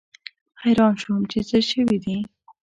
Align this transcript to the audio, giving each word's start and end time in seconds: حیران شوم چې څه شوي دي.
حیران 0.61 0.93
شوم 1.01 1.21
چې 1.31 1.39
څه 1.49 1.57
شوي 1.69 1.97
دي. 2.03 2.17